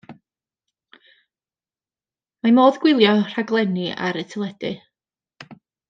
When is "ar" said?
4.09-4.19